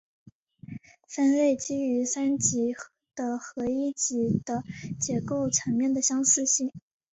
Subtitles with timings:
[1.07, 2.73] 分类基于三级
[3.13, 4.63] 的和一级的
[4.99, 6.71] 结构层面的相似性。